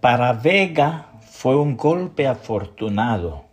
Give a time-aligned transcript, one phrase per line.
[0.00, 3.46] Para Vega fue un golpe afortunado,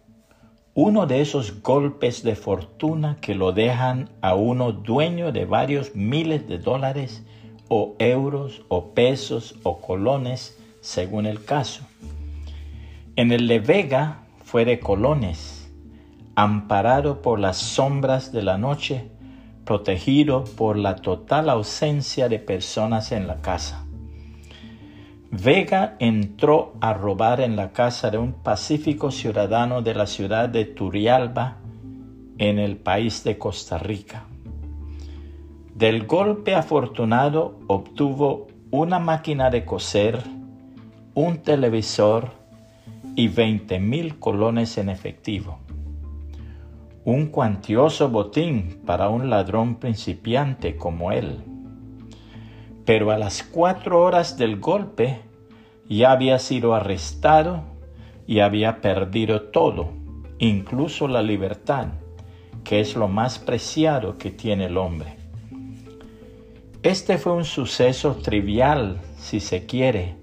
[0.76, 6.48] uno de esos golpes de fortuna que lo dejan a uno dueño de varios miles
[6.48, 7.26] de dólares
[7.68, 11.82] o euros o pesos o colones según el caso.
[13.16, 15.74] En el de Vega fue de colones,
[16.36, 19.10] amparado por las sombras de la noche,
[19.66, 23.85] protegido por la total ausencia de personas en la casa.
[25.32, 30.66] Vega entró a robar en la casa de un pacífico ciudadano de la ciudad de
[30.66, 31.58] Turialba,
[32.38, 34.26] en el país de Costa Rica.
[35.74, 40.24] Del golpe afortunado obtuvo una máquina de coser,
[41.14, 42.32] un televisor
[43.16, 45.60] y 20 mil colones en efectivo.
[47.04, 51.55] Un cuantioso botín para un ladrón principiante como él.
[52.86, 55.20] Pero a las cuatro horas del golpe
[55.90, 57.64] ya había sido arrestado
[58.28, 59.90] y había perdido todo,
[60.40, 61.88] incluso la libertad,
[62.64, 65.18] que es lo más preciado que tiene el hombre.
[66.84, 70.16] Este fue un suceso trivial, si se quiere,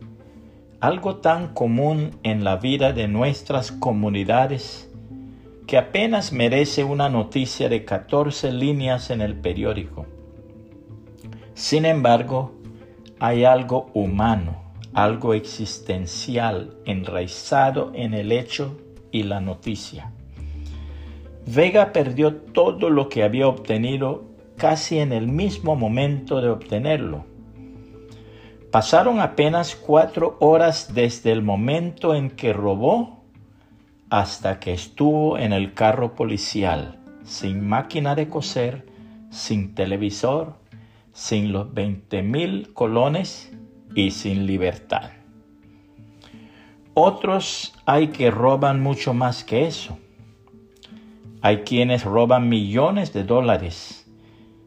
[0.81, 4.89] algo tan común en la vida de nuestras comunidades
[5.67, 10.07] que apenas merece una noticia de 14 líneas en el periódico.
[11.55, 12.53] Sin embargo,
[13.19, 14.63] hay algo humano,
[14.95, 18.79] algo existencial enraizado en el hecho
[19.11, 20.13] y la noticia.
[21.47, 24.25] Vega perdió todo lo que había obtenido
[24.57, 27.33] casi en el mismo momento de obtenerlo
[28.73, 33.23] Pasaron apenas cuatro horas desde el momento en que robó
[34.09, 38.87] hasta que estuvo en el carro policial, sin máquina de coser,
[39.29, 40.55] sin televisor,
[41.13, 43.53] sin los 20 mil colones
[43.95, 45.11] y sin libertad.
[46.95, 49.99] Otros hay que roban mucho más que eso.
[51.41, 54.07] Hay quienes roban millones de dólares,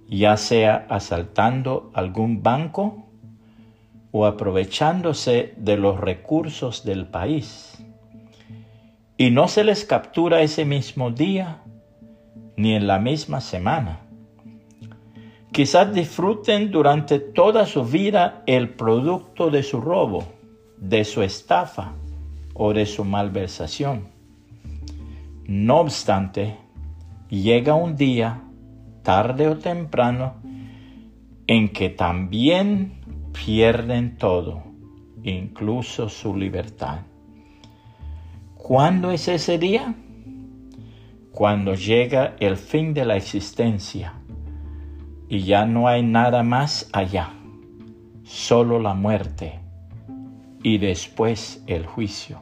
[0.10, 3.06] ya sea asaltando algún banco
[4.12, 7.78] o aprovechándose de los recursos del país.
[9.18, 11.62] Y no se les captura ese mismo día
[12.58, 14.05] ni en la misma semana.
[15.56, 20.26] Quizás disfruten durante toda su vida el producto de su robo,
[20.78, 21.94] de su estafa
[22.54, 24.10] o de su malversación.
[25.48, 26.58] No obstante,
[27.30, 28.42] llega un día,
[29.02, 30.34] tarde o temprano,
[31.48, 33.00] en que también
[33.32, 34.62] pierden todo,
[35.24, 37.00] incluso su libertad.
[38.58, 39.96] ¿Cuándo es ese día?
[41.32, 44.16] Cuando llega el fin de la existencia
[45.28, 47.34] y ya no hay nada más allá,
[48.24, 49.60] solo la muerte
[50.64, 52.42] y después el juicio.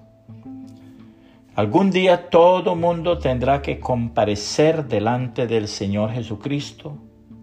[1.56, 6.98] Algún día todo mundo tendrá que comparecer delante del Señor Jesucristo,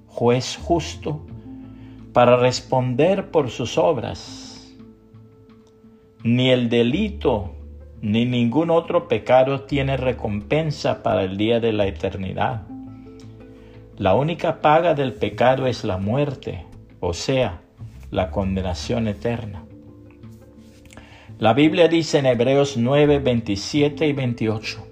[0.06, 1.26] juez justo,
[2.12, 4.76] para responder por sus obras.
[6.24, 7.54] Ni el delito
[8.02, 12.66] ni ningún otro pecado tiene recompensa para el día de la eternidad.
[14.00, 16.64] La única paga del pecado es la muerte,
[17.00, 17.60] o sea,
[18.10, 19.66] la condenación eterna.
[21.38, 24.86] La Biblia dice en Hebreos 9, 27 y 28,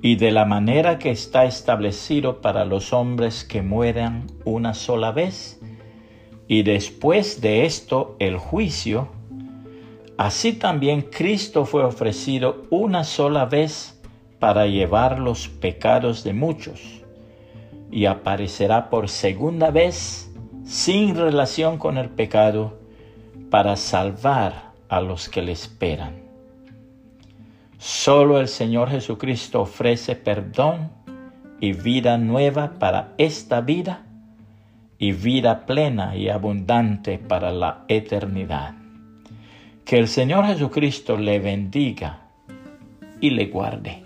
[0.00, 5.60] y de la manera que está establecido para los hombres que mueran una sola vez,
[6.48, 9.08] y después de esto el juicio,
[10.16, 14.00] así también Cristo fue ofrecido una sola vez
[14.38, 17.02] para llevar los pecados de muchos
[17.90, 20.30] y aparecerá por segunda vez
[20.64, 22.78] sin relación con el pecado
[23.50, 26.26] para salvar a los que le esperan.
[27.78, 30.90] Solo el Señor Jesucristo ofrece perdón
[31.60, 34.06] y vida nueva para esta vida
[34.98, 38.74] y vida plena y abundante para la eternidad.
[39.84, 42.26] Que el Señor Jesucristo le bendiga
[43.20, 44.05] y le guarde.